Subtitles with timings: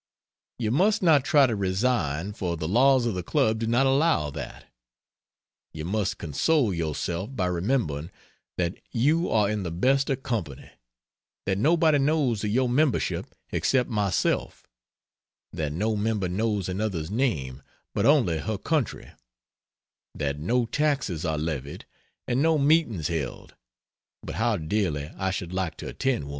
[0.57, 4.31] You must not try to resign, for the laws of the Club do not allow
[4.31, 4.65] that.
[5.75, 8.09] You must console yourself by remembering
[8.57, 10.71] that you are in the best of company;
[11.45, 14.65] that nobody knows of your membership except myself
[15.53, 17.61] that no Member knows another's name,
[17.93, 19.11] but only her country;
[20.15, 21.85] that no taxes are levied
[22.27, 23.53] and no meetings held
[24.23, 26.29] (but how dearly I should like to attend one!).